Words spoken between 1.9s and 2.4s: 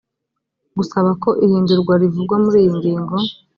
rivugwa